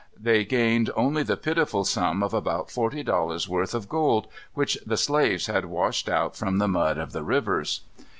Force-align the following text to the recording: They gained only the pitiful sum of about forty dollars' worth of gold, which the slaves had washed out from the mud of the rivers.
They 0.19 0.45
gained 0.45 0.89
only 0.95 1.21
the 1.21 1.37
pitiful 1.37 1.85
sum 1.85 2.23
of 2.23 2.33
about 2.33 2.71
forty 2.71 3.03
dollars' 3.03 3.47
worth 3.47 3.75
of 3.75 3.87
gold, 3.87 4.25
which 4.55 4.79
the 4.83 4.97
slaves 4.97 5.45
had 5.45 5.65
washed 5.65 6.09
out 6.09 6.35
from 6.35 6.57
the 6.57 6.67
mud 6.67 6.97
of 6.97 7.11
the 7.11 7.21
rivers. 7.21 7.81